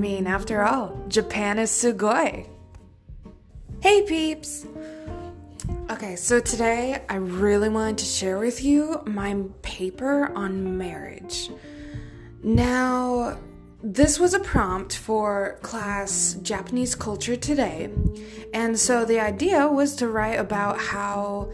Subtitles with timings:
[0.00, 2.46] mean, after all, Japan is sugoi.
[3.82, 4.66] Hey peeps!
[5.90, 11.50] Okay, so today I really wanted to share with you my paper on marriage.
[12.42, 13.38] Now,
[13.82, 17.90] this was a prompt for class Japanese culture today,
[18.54, 21.52] and so the idea was to write about how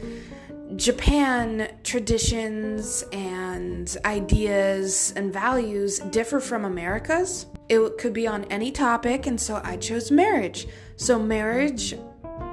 [0.75, 7.46] Japan traditions and ideas and values differ from America's.
[7.68, 10.67] It could be on any topic, and so I chose marriage.
[10.96, 11.95] So, marriage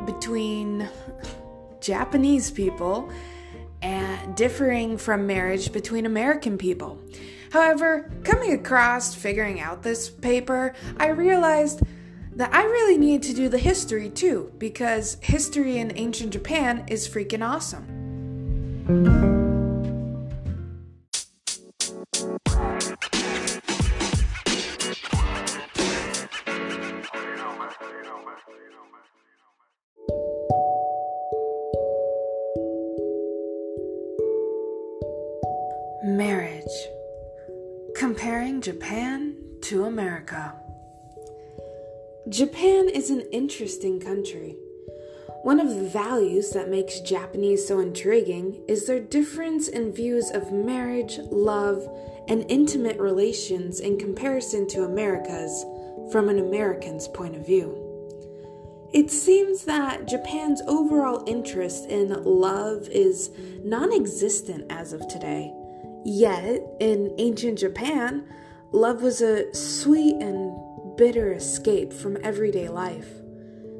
[0.05, 0.87] between
[1.81, 3.11] Japanese people
[3.81, 7.01] and differing from marriage between American people.
[7.51, 11.81] However, coming across figuring out this paper, I realized
[12.35, 17.07] that I really need to do the history too, because history in ancient Japan is
[17.07, 17.92] freaking awesome.
[36.05, 36.65] Marriage.
[37.95, 40.53] Comparing Japan to America.
[42.29, 44.55] Japan is an interesting country.
[45.43, 50.53] One of the values that makes Japanese so intriguing is their difference in views of
[50.53, 51.85] marriage, love,
[52.29, 55.65] and intimate relations in comparison to America's
[56.13, 57.77] from an American's point of view.
[58.93, 63.29] It seems that Japan's overall interest in love is
[63.65, 65.53] non existent as of today.
[66.05, 68.29] Yet, in ancient Japan,
[68.71, 70.55] love was a sweet and
[70.95, 73.09] bitter escape from everyday life.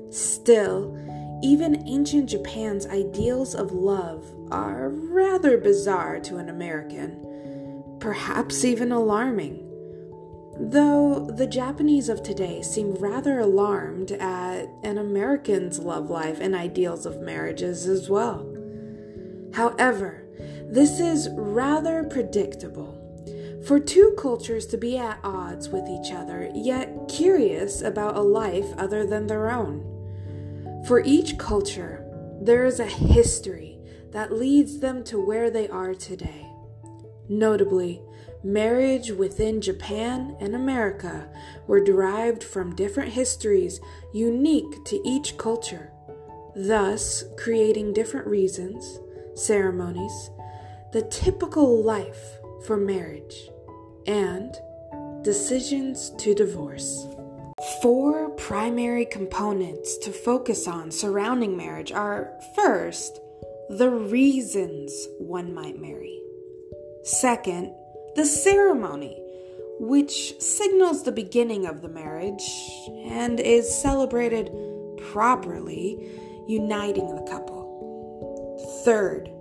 [0.09, 0.95] Still,
[1.44, 9.60] even ancient Japan's ideals of love are rather bizarre to an American, perhaps even alarming.
[10.58, 17.06] Though the Japanese of today seem rather alarmed at an American's love life and ideals
[17.06, 18.50] of marriages as well.
[19.53, 20.26] However,
[20.70, 23.00] this is rather predictable.
[23.68, 28.74] For two cultures to be at odds with each other, yet curious about a life
[28.78, 29.93] other than their own.
[30.88, 32.06] For each culture,
[32.42, 33.80] there is a history
[34.12, 36.46] that leads them to where they are today.
[37.30, 38.02] Notably,
[38.44, 41.30] marriage within Japan and America
[41.68, 43.80] were derived from different histories
[44.14, 45.90] unique to each culture,
[46.54, 49.00] thus creating different reasons,
[49.36, 50.32] ceremonies,
[50.92, 53.50] the typical life for marriage,
[54.06, 54.54] and
[55.24, 57.08] decisions to divorce.
[57.63, 63.22] Four primary components to focus on surrounding marriage are first,
[63.69, 66.19] the reasons one might marry.
[67.03, 67.73] Second,
[68.16, 69.18] the ceremony,
[69.79, 72.44] which signals the beginning of the marriage
[73.06, 74.52] and is celebrated
[75.13, 76.09] properly,
[76.47, 78.84] uniting the couple.
[78.84, 79.31] Third,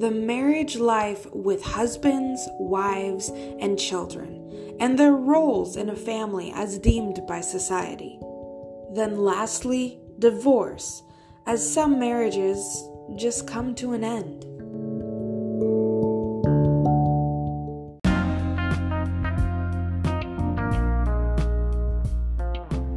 [0.00, 4.35] the marriage life with husbands, wives, and children
[4.78, 8.18] and their roles in a family as deemed by society.
[8.94, 11.02] Then, lastly, divorce,
[11.46, 14.44] as some marriages just come to an end.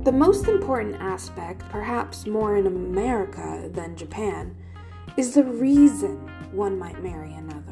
[0.06, 4.56] The most important aspect, perhaps more in America than Japan,
[5.18, 6.18] is the reason
[6.51, 7.69] one might marry another.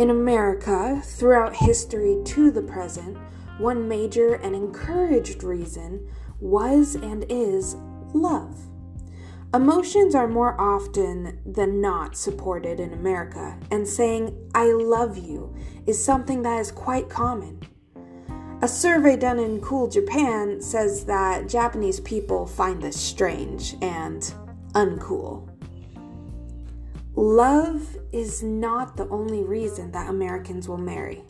[0.00, 3.18] In America, throughout history to the present,
[3.58, 6.08] one major and encouraged reason
[6.40, 7.76] was and is
[8.14, 8.58] love.
[9.52, 15.54] Emotions are more often than not supported in America, and saying, I love you,
[15.86, 17.60] is something that is quite common.
[18.62, 24.22] A survey done in Cool Japan says that Japanese people find this strange and
[24.72, 25.49] uncool.
[27.16, 31.24] Love is not the only reason that Americans will marry.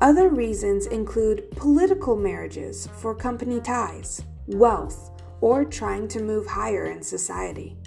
[0.00, 5.10] Other reasons include political marriages for company ties, wealth,
[5.40, 7.78] or trying to move higher in society.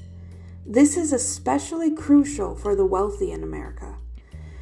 [0.65, 3.97] This is especially crucial for the wealthy in America.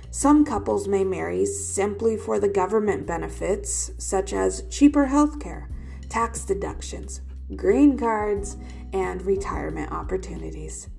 [0.09, 5.67] Some couples may marry simply for the government benefits, such as cheaper healthcare,
[6.09, 7.21] tax deductions,
[7.55, 8.57] green cards,
[8.91, 10.89] and retirement opportunities.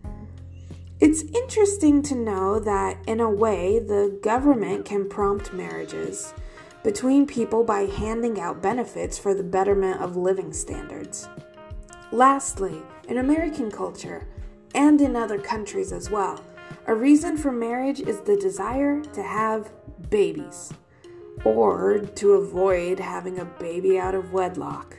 [1.02, 6.32] It's interesting to know that, in a way, the government can prompt marriages
[6.84, 11.28] between people by handing out benefits for the betterment of living standards.
[12.12, 14.28] Lastly, in American culture,
[14.76, 16.40] and in other countries as well,
[16.86, 19.72] a reason for marriage is the desire to have
[20.08, 20.72] babies.
[21.44, 24.98] or to avoid having a baby out of wedlock.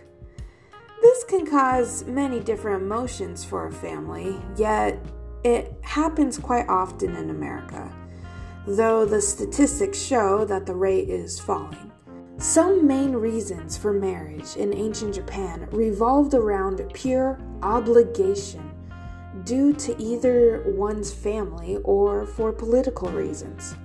[1.01, 4.99] This can cause many different emotions for a family, yet
[5.43, 7.91] it happens quite often in America,
[8.65, 11.91] though the statistics show that the rate is falling.
[12.37, 18.71] Some main reasons for marriage in ancient Japan revolved around pure obligation
[19.43, 23.75] due to either one's family or for political reasons.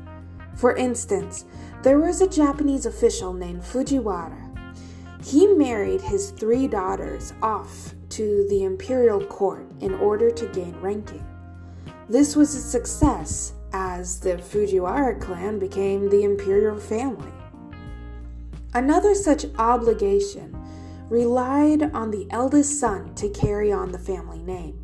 [0.57, 1.45] For instance,
[1.83, 4.45] there was a Japanese official named Fujiwara.
[5.25, 11.25] He married his three daughters off to the imperial court in order to gain ranking.
[12.09, 17.33] This was a success as the Fujiwara clan became the imperial family.
[18.73, 20.57] Another such obligation
[21.11, 24.83] relied on the eldest son to carry on the family name.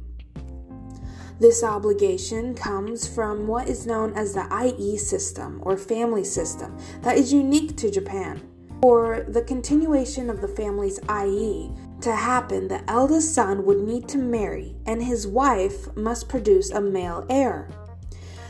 [1.41, 4.47] This obligation comes from what is known as the
[4.79, 8.43] IE system or family system that is unique to Japan.
[8.83, 14.19] For the continuation of the family's IE to happen, the eldest son would need to
[14.19, 17.69] marry and his wife must produce a male heir.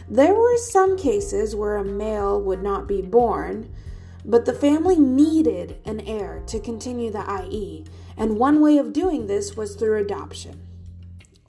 [0.08, 3.72] There were some cases where a male would not be born,
[4.24, 7.84] but the family needed an heir to continue the IE,
[8.16, 10.60] and one way of doing this was through adoption.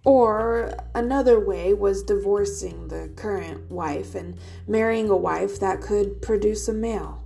[0.03, 4.37] Or another way was divorcing the current wife and
[4.67, 7.23] marrying a wife that could produce a male.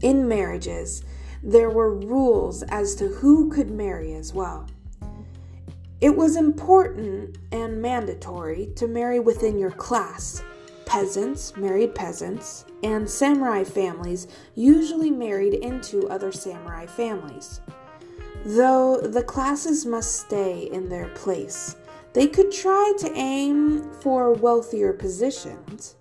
[0.00, 1.04] In marriages,
[1.42, 4.66] there were rules as to who could marry as well.
[6.00, 10.42] It was important and mandatory to marry within your class.
[10.84, 17.60] Peasants married peasants, and samurai families usually married into other samurai families.
[18.44, 21.76] Though the classes must stay in their place,
[22.12, 25.96] they could try to aim for wealthier positions.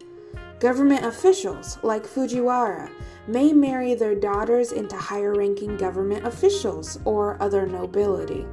[0.59, 2.89] Government officials, like Fujiwara,
[3.27, 8.45] may marry their daughters into higher ranking government officials or other nobility.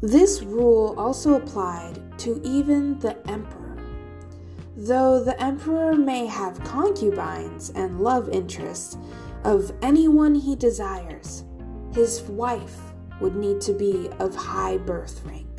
[0.00, 3.76] This rule also applied to even the emperor.
[4.76, 8.96] Though the emperor may have concubines and love interests
[9.44, 11.44] of anyone he desires,
[11.92, 12.78] his wife
[13.20, 15.49] would need to be of high birth rank.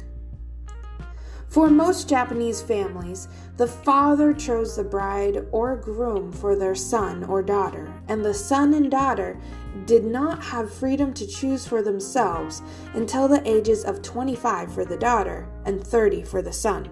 [1.52, 3.28] For most Japanese families,
[3.58, 8.74] the father chose the bride or groom for their son or daughter, and the son
[8.74, 9.38] and daughter
[9.86, 12.62] did not have freedom to choose for themselves
[12.94, 16.90] until the ages of 25 for the daughter and 30 for the son.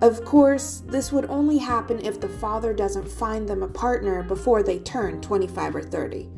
[0.00, 4.64] Of course, this would only happen if the father doesn't find them a partner before
[4.64, 6.28] they turn 25 or 30.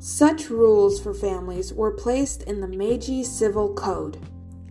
[0.00, 4.18] Such rules for families were placed in the Meiji Civil Code.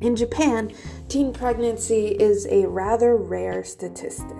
[0.03, 0.69] In Japan,
[1.07, 4.35] teen pregnancy is a rather rare statistic.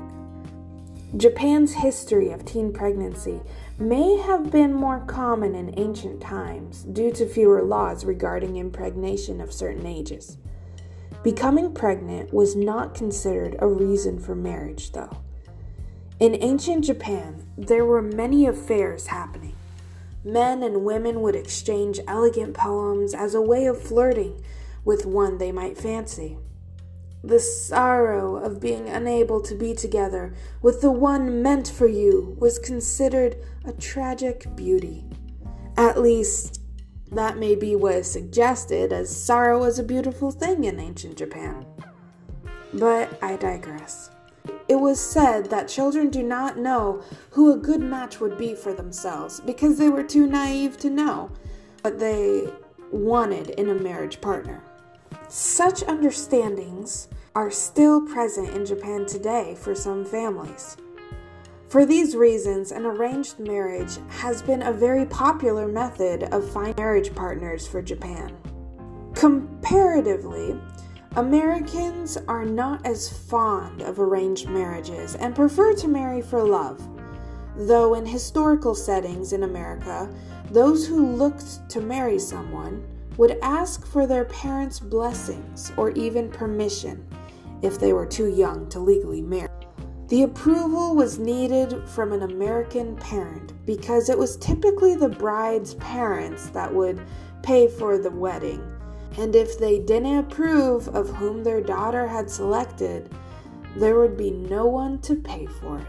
[1.15, 3.39] Japan's history of teen pregnancy
[3.79, 9.53] may have been more common in ancient times due to fewer laws regarding impregnation of
[9.53, 10.37] certain ages.
[11.23, 15.21] Becoming pregnant was not considered a reason for marriage, though.
[16.19, 19.55] In ancient Japan, there were many affairs happening.
[20.25, 24.43] Men and women would exchange elegant poems as a way of flirting
[24.85, 26.37] with one they might fancy.
[27.23, 32.59] The sorrow of being unable to be together with the one meant for you was
[32.59, 35.05] considered a tragic beauty.
[35.77, 36.59] At least,
[37.11, 41.65] that may be what is suggested, as sorrow was a beautiful thing in ancient Japan.
[42.73, 44.09] But I digress.
[44.67, 48.73] It was said that children do not know who a good match would be for
[48.73, 51.31] themselves because they were too naive to know
[51.81, 52.49] what they
[52.91, 54.63] wanted in a marriage partner.
[55.29, 60.77] Such understandings are still present in Japan today for some families.
[61.67, 67.15] For these reasons, an arranged marriage has been a very popular method of finding marriage
[67.15, 68.37] partners for Japan.
[69.15, 70.55] Comparatively,
[71.15, 76.81] Americans are not as fond of arranged marriages and prefer to marry for love.
[77.55, 80.13] Though in historical settings in America,
[80.51, 82.85] those who looked to marry someone
[83.17, 87.05] would ask for their parents' blessings or even permission
[87.61, 89.49] if they were too young to legally marry.
[90.09, 96.49] The approval was needed from an American parent because it was typically the bride's parents
[96.49, 97.01] that would
[97.41, 98.61] pay for the wedding
[99.17, 103.09] and if they didn't approve of whom their daughter had selected,
[103.75, 105.85] there would be no one to pay for it.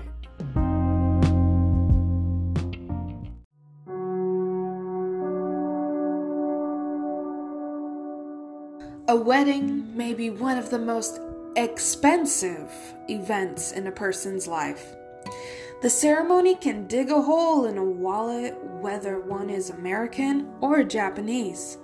[9.07, 11.21] A wedding may be one of the most
[11.57, 12.73] expensive
[13.11, 14.95] events in a person's life.
[15.83, 21.77] The ceremony can dig a hole in a wallet whether one is American or Japanese.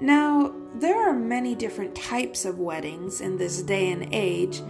[0.00, 4.62] Now, there are many different types of weddings in this day and age,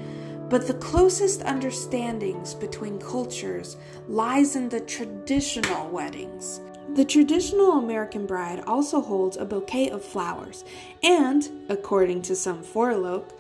[0.51, 3.77] but the closest understandings between cultures
[4.09, 6.61] lies in the traditional weddings.
[6.95, 10.65] The traditional American bride also holds a bouquet of flowers,
[11.03, 13.39] and, according to some forloke,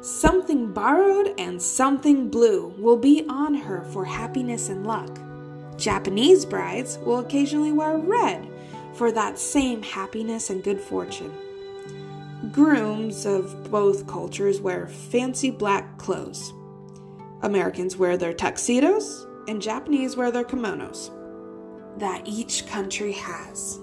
[0.00, 5.20] something borrowed and something blue will be on her for happiness and luck.
[5.76, 8.48] Japanese brides will occasionally wear red
[8.94, 11.32] for that same happiness and good fortune.
[12.50, 16.52] Grooms of both cultures wear fancy black clothes.
[17.42, 21.10] Americans wear their tuxedos, and Japanese wear their kimonos
[21.98, 23.78] that each country has.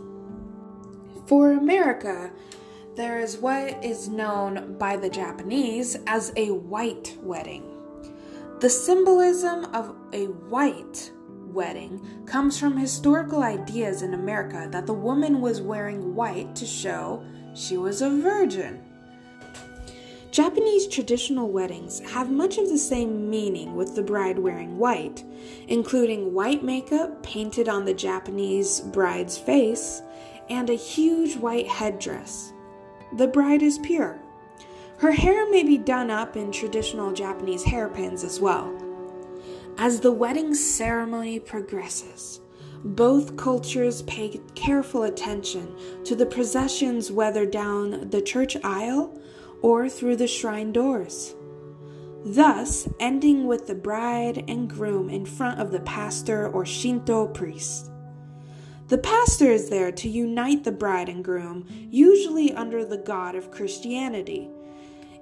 [1.28, 2.32] For America,
[2.96, 7.64] there is what is known by the Japanese as a white wedding.
[8.60, 11.12] The symbolism of a white
[11.46, 17.24] wedding comes from historical ideas in America that the woman was wearing white to show
[17.54, 18.84] she was a virgin.
[20.32, 25.24] Japanese traditional weddings have much of the same meaning with the bride wearing white,
[25.68, 30.02] including white makeup painted on the Japanese bride's face
[30.50, 32.54] and a huge white headdress.
[33.18, 34.20] The bride is pure.
[34.98, 38.76] Her hair may be done up in traditional Japanese hairpins as well.
[39.78, 42.42] As the wedding ceremony progresses,
[42.84, 49.20] both cultures pay careful attention to the processions, whether down the church aisle
[49.62, 51.36] or through the shrine doors.
[52.26, 57.92] Thus, ending with the bride and groom in front of the pastor or Shinto priest.
[58.90, 63.52] The pastor is there to unite the bride and groom, usually under the god of
[63.52, 64.50] Christianity.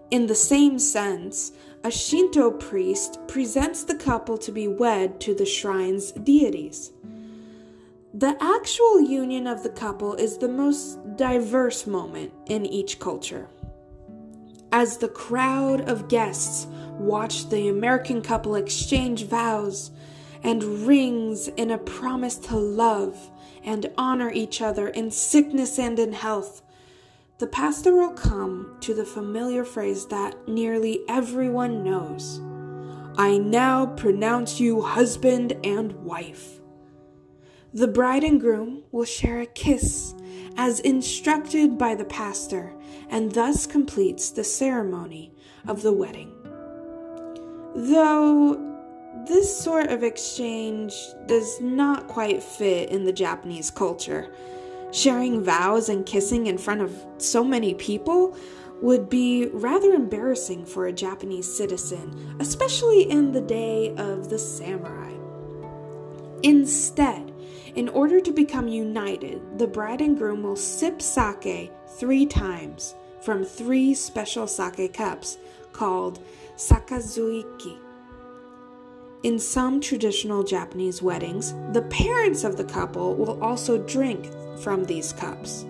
[0.09, 1.51] In the same sense,
[1.83, 6.93] a Shinto priest presents the couple to be wed to the shrine's deities.
[8.13, 13.49] The actual union of the couple is the most diverse moment in each culture.
[14.71, 19.91] As the crowd of guests watch the American couple exchange vows
[20.43, 23.31] and rings in a promise to love
[23.63, 26.61] and honor each other in sickness and in health,
[27.39, 32.41] the pastor will come to the familiar phrase that nearly everyone knows
[33.19, 36.59] I now pronounce you husband and wife.
[37.73, 40.13] The bride and groom will share a kiss
[40.55, 42.73] as instructed by the pastor,
[43.09, 45.33] and thus completes the ceremony
[45.67, 46.36] of the wedding.
[47.77, 48.55] Though
[49.27, 50.95] this sort of exchange
[51.27, 54.33] does not quite fit in the Japanese culture,
[54.91, 58.35] sharing vows and kissing in front of so many people
[58.81, 65.13] would be rather embarrassing for a Japanese citizen, especially in the day of the samurai.
[66.41, 67.31] Instead,
[67.75, 73.45] in order to become united, the bride and groom will sip sake three times from
[73.45, 75.37] three special sake cups
[75.73, 76.19] called
[76.57, 77.77] sakazuki.
[79.23, 85.13] In some traditional Japanese weddings, the parents of the couple will also drink from these
[85.13, 85.65] cups.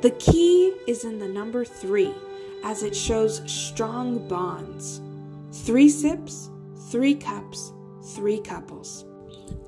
[0.00, 2.14] The key is in the number three,
[2.64, 5.00] as it shows strong bonds.
[5.52, 6.50] Three sips,
[6.90, 7.72] three cups,
[8.14, 9.04] three couples.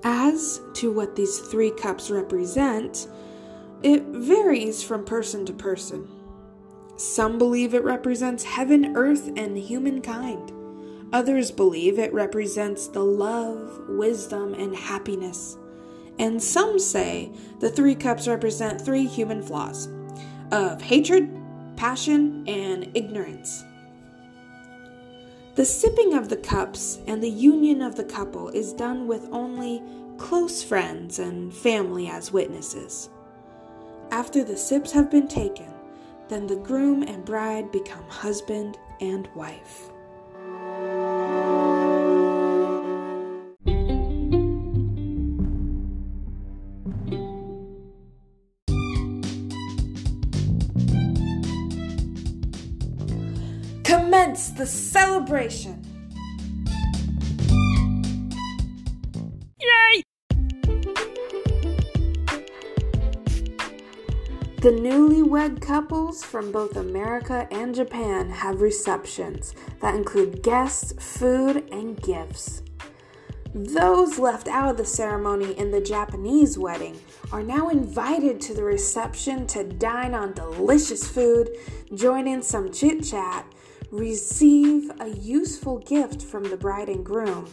[0.04, 3.08] As to what these three cups represent,
[3.82, 6.08] it varies from person to person.
[7.00, 10.52] Some believe it represents heaven, earth, and humankind.
[11.14, 15.56] Others believe it represents the love, wisdom, and happiness.
[16.18, 19.88] And some say the three cups represent three human flaws
[20.52, 21.34] of hatred,
[21.74, 23.64] passion, and ignorance.
[25.54, 29.82] The sipping of the cups and the union of the couple is done with only
[30.18, 33.08] close friends and family as witnesses.
[34.10, 35.79] After the sips have been taken,
[36.30, 39.90] then the groom and bride become husband and wife.
[53.82, 55.89] Commence the celebration.
[64.60, 71.98] The newlywed couples from both America and Japan have receptions that include guests, food, and
[72.02, 72.60] gifts.
[73.54, 77.00] Those left out of the ceremony in the Japanese wedding
[77.32, 81.56] are now invited to the reception to dine on delicious food,
[81.94, 83.50] join in some chit chat,
[83.90, 87.46] receive a useful gift from the bride and groom,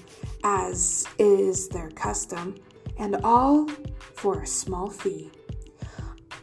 [0.43, 2.55] as is their custom,
[2.99, 3.69] and all
[4.13, 5.31] for a small fee.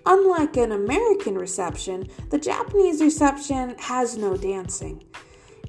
[0.06, 5.02] Unlike an American reception, the Japanese reception has no dancing.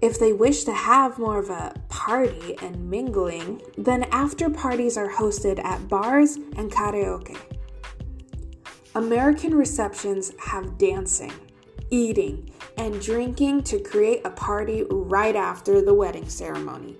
[0.01, 5.09] If they wish to have more of a party and mingling, then after parties are
[5.09, 7.37] hosted at bars and karaoke.
[8.93, 11.31] American receptions have dancing,
[11.89, 16.97] eating, and drinking to create a party right after the wedding ceremony.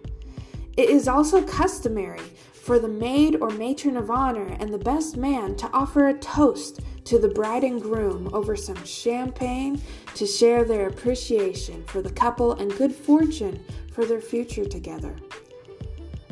[0.77, 2.21] It is also customary
[2.65, 6.79] for the maid or matron of honor and the best man to offer a toast
[7.03, 9.79] to the bride and groom over some champagne
[10.15, 15.15] to share their appreciation for the couple and good fortune for their future together.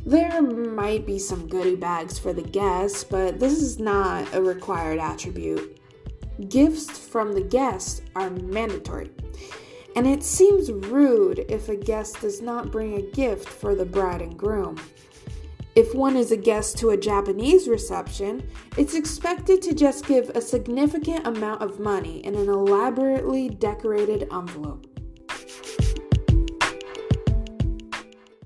[0.08, 4.98] There might be some goodie bags for the guests, but this is not a required
[4.98, 5.80] attribute.
[6.50, 9.12] Gifts from the guests are mandatory,
[9.96, 14.24] and it seems rude if a guest does not bring a gift for the bride
[14.24, 14.80] and groom.
[15.76, 20.42] If one is a guest to a Japanese reception, it's expected to just give a
[20.42, 24.86] significant amount of money in an elaborately decorated envelope.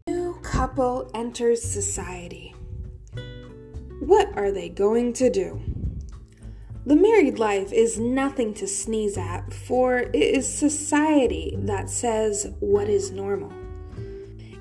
[0.07, 2.55] New couple enters society.
[3.99, 5.59] What are they going to do?
[6.85, 12.87] The married life is nothing to sneeze at, for it is society that says what
[12.87, 13.51] is normal.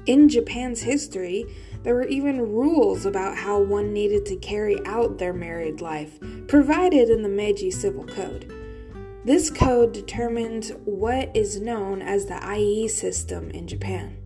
[0.07, 1.47] In Japan's history,
[1.83, 6.19] there were even rules about how one needed to carry out their married life,
[6.49, 8.53] provided in the Meiji Civil Code.
[9.25, 14.19] This code determined what is known as the Ie system in Japan.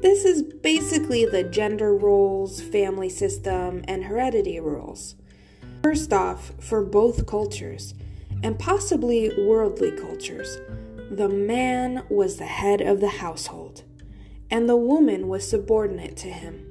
[0.00, 5.14] This is basically the gender roles, family system, and heredity rules.
[5.82, 7.94] First off, for both cultures,
[8.42, 10.58] and possibly worldly cultures,
[11.10, 13.82] the man was the head of the household,
[14.54, 16.64] and the woman was subordinate to him.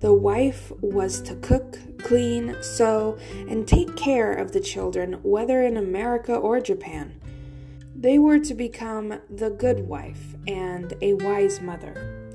[0.00, 3.18] The wife was to cook, clean, sew,
[3.50, 7.20] and take care of the children, whether in America or Japan.
[7.94, 12.32] They were to become the good wife and a wise mother.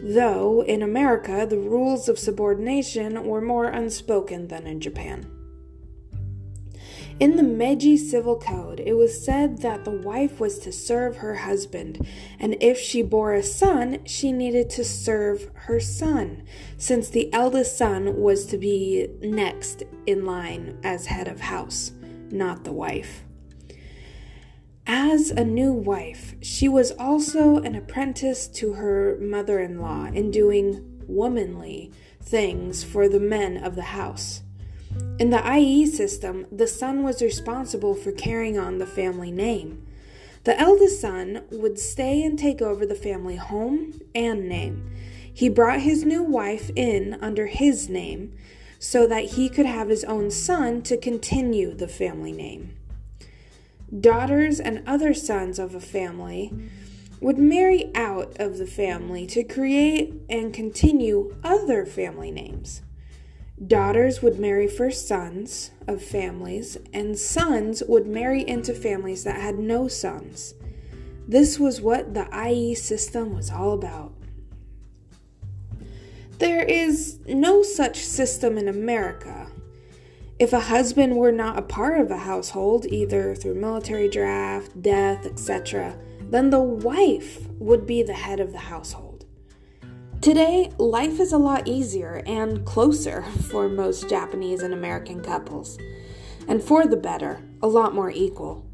[0.00, 5.30] Though in America the rules of subordination were more unspoken than in Japan.
[7.20, 11.36] In the Meiji Civil Code, it was said that the wife was to serve her
[11.36, 12.04] husband,
[12.40, 16.42] and if she bore a son, she needed to serve her son,
[16.76, 21.92] since the eldest son was to be next in line as head of house,
[22.32, 23.22] not the wife.
[24.84, 30.32] As a new wife, she was also an apprentice to her mother in law in
[30.32, 34.43] doing womanly things for the men of the house.
[35.18, 39.86] In the Ie system, the son was responsible for carrying on the family name.
[40.44, 44.90] The eldest son would stay and take over the family home and name.
[45.32, 48.34] He brought his new wife in under his name
[48.78, 52.74] so that he could have his own son to continue the family name.
[53.98, 56.52] Daughters and other sons of a family
[57.20, 62.82] would marry out of the family to create and continue other family names.
[63.62, 69.58] Daughters would marry first sons of families, and sons would marry into families that had
[69.60, 70.54] no sons.
[71.28, 74.12] This was what the Ie system was all about.
[76.38, 79.46] There is no such system in America.
[80.40, 85.24] If a husband were not a part of a household, either through military draft, death,
[85.24, 89.03] etc., then the wife would be the head of the household.
[90.24, 95.76] Today, life is a lot easier and closer for most Japanese and American couples,
[96.48, 98.64] and for the better, a lot more equal.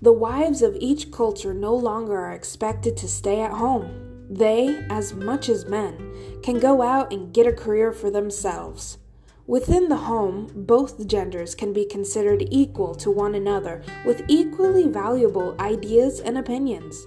[0.00, 4.26] The wives of each culture no longer are expected to stay at home.
[4.28, 8.98] They, as much as men, can go out and get a career for themselves.
[9.46, 15.54] Within the home, both genders can be considered equal to one another with equally valuable
[15.60, 17.06] ideas and opinions.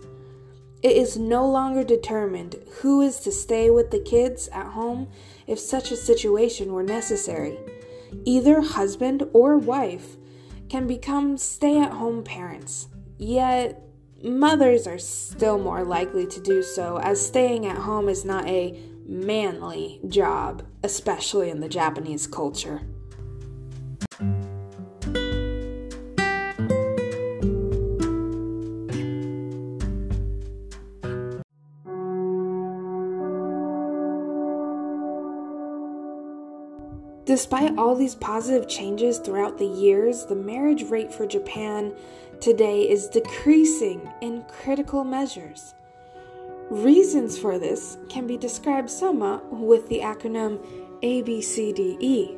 [0.85, 5.07] It is no longer determined who is to stay with the kids at home
[5.47, 7.57] if such a situation were necessary.
[8.23, 10.15] Either husband or wife
[10.69, 13.81] can become stay at home parents, yet,
[14.23, 18.79] mothers are still more likely to do so as staying at home is not a
[19.07, 22.81] manly job, especially in the Japanese culture.
[37.35, 41.93] Despite all these positive changes throughout the years, the marriage rate for Japan
[42.39, 45.75] today is decreasing in critical measures.
[46.69, 50.65] Reasons for this can be described somewhat with the acronym
[51.03, 52.37] ABCDE.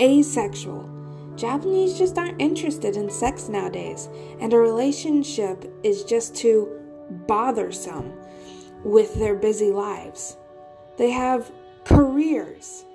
[0.00, 0.90] Asexual.
[1.36, 4.08] Japanese just aren't interested in sex nowadays,
[4.40, 6.68] and a relationship is just too
[7.28, 8.12] bothersome
[8.82, 10.36] with their busy lives.
[10.96, 11.52] They have
[11.84, 12.86] careers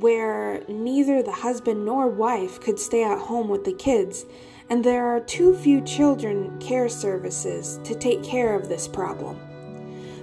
[0.00, 4.26] where neither the husband nor wife could stay at home with the kids,
[4.68, 9.38] and there are too few children care services to take care of this problem.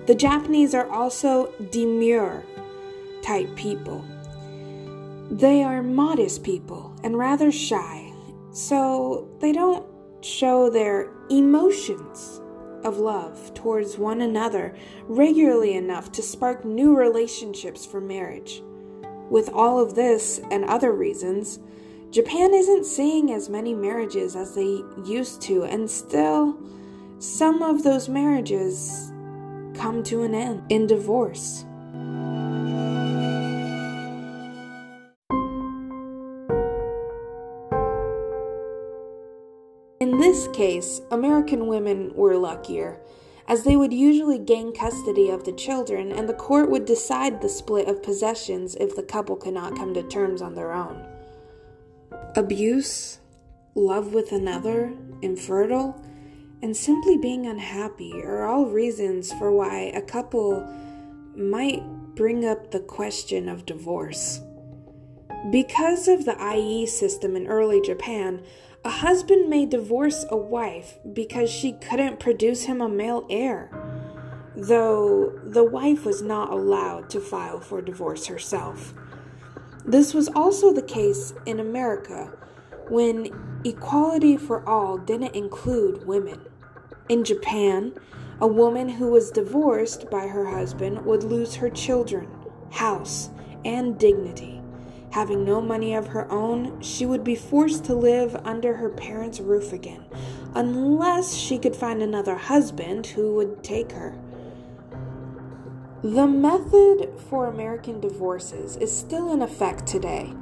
[0.05, 2.43] The Japanese are also demure
[3.23, 4.05] type people.
[5.31, 8.13] They are modest people and rather shy,
[8.51, 9.86] so they don't
[10.21, 12.41] show their emotions
[12.83, 18.62] of love towards one another regularly enough to spark new relationships for marriage.
[19.29, 21.59] With all of this and other reasons,
[22.12, 26.55] Japan isn't seeing as many marriages as they used to, and still,
[27.17, 29.12] some of those marriages
[29.73, 31.65] come to an end in divorce.
[39.99, 42.99] In this case, American women were luckier,
[43.47, 47.49] as they would usually gain custody of the children and the court would decide the
[47.49, 51.06] split of possessions if the couple could not come to terms on their own.
[52.36, 53.19] Abuse,
[53.75, 56.01] love with another, infertile,
[56.62, 60.65] and simply being unhappy are all reasons for why a couple
[61.36, 61.84] might
[62.15, 64.39] bring up the question of divorce.
[65.51, 68.41] Because of the IE system in early Japan,
[68.85, 73.69] a husband may divorce a wife because she couldn't produce him a male heir,
[74.55, 78.93] though the wife was not allowed to file for divorce herself.
[79.85, 82.37] This was also the case in America
[82.89, 86.41] when equality for all didn't include women.
[87.07, 87.93] In Japan,
[88.41, 92.27] a woman who was divorced by her husband would lose her children,
[92.71, 93.29] house,
[93.63, 94.62] and dignity.
[95.13, 99.39] Having no money of her own, she would be forced to live under her parents'
[99.39, 100.04] roof again,
[100.56, 104.15] unless she could find another husband who would take her.
[106.02, 110.34] The method for American divorces is still in effect today.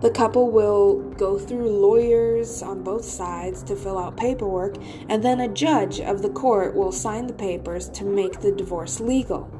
[0.00, 4.76] The couple will go through lawyers on both sides to fill out paperwork,
[5.08, 9.00] and then a judge of the court will sign the papers to make the divorce
[9.00, 9.50] legal.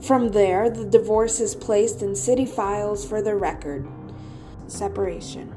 [0.00, 3.88] From there, the divorce is placed in city files for the record.
[4.68, 5.54] Separation.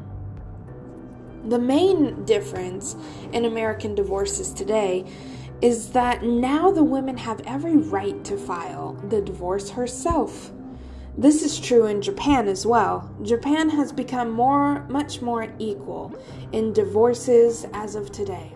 [1.45, 2.95] The main difference
[3.31, 5.05] in American divorces today
[5.61, 10.51] is that now the women have every right to file the divorce herself.
[11.17, 13.13] This is true in Japan as well.
[13.23, 16.13] Japan has become more much more equal
[16.53, 18.53] in divorces as of today.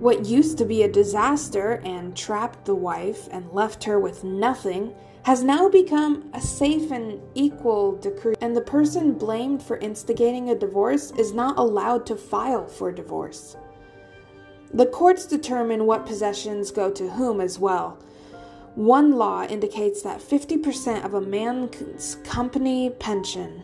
[0.00, 4.92] What used to be a disaster and trapped the wife and left her with nothing
[5.22, 10.54] has now become a safe and equal decree, and the person blamed for instigating a
[10.54, 13.56] divorce is not allowed to file for divorce.
[14.74, 17.98] The courts determine what possessions go to whom as well.
[18.74, 23.62] One law indicates that 50% of a man's company pension.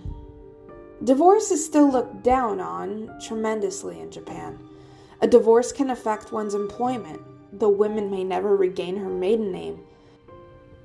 [1.02, 4.69] Divorce is still looked down on tremendously in Japan.
[5.22, 7.20] A divorce can affect one's employment.
[7.52, 9.80] The woman may never regain her maiden name,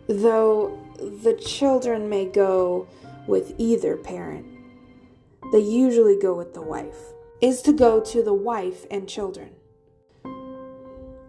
[0.08, 2.88] though the children may go
[3.28, 4.45] with either parent.
[5.52, 9.52] They usually go with the wife, is to go to the wife and children.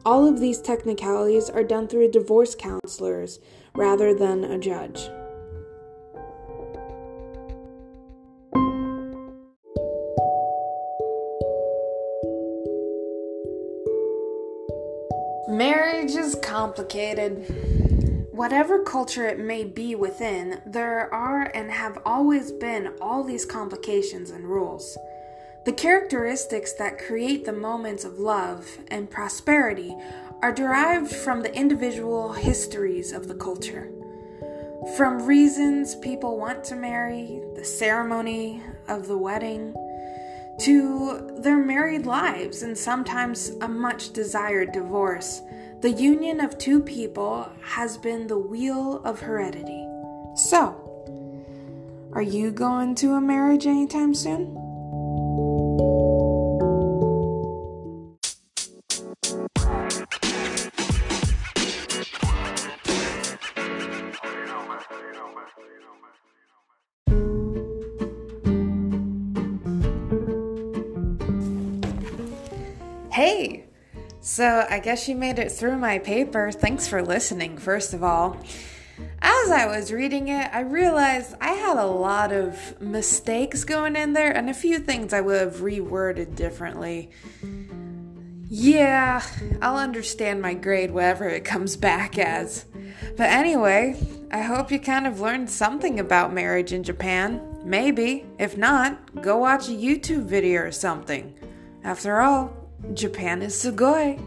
[0.05, 3.40] All of these technicalities are done through divorce counselors
[3.75, 5.09] rather than a judge.
[15.48, 18.26] Marriage is complicated.
[18.32, 24.30] Whatever culture it may be within, there are and have always been all these complications
[24.30, 24.98] and rules.
[25.64, 29.96] The characteristics that create the moments of love and prosperity
[30.42, 33.88] are derived from the individual histories of the culture.
[34.96, 39.74] From reasons people want to marry, the ceremony of the wedding,
[40.61, 45.42] to their married lives and sometimes a much desired divorce,
[45.81, 49.87] the union of two people has been the wheel of heredity.
[50.35, 50.83] So,
[52.12, 54.65] are you going to a marriage anytime soon?
[74.20, 76.52] So, I guess you made it through my paper.
[76.52, 78.37] Thanks for listening, first of all.
[79.22, 84.12] As I was reading it, I realized I had a lot of mistakes going in
[84.12, 87.11] there and a few things I would have reworded differently.
[88.50, 89.22] Yeah,
[89.62, 92.66] I'll understand my grade, whatever it comes back as.
[93.16, 93.98] But anyway,
[94.31, 97.40] I hope you kind of learned something about marriage in Japan.
[97.64, 98.26] Maybe.
[98.38, 101.35] If not, go watch a YouTube video or something.
[101.83, 102.56] After all,
[102.95, 104.19] Japan is sugoi.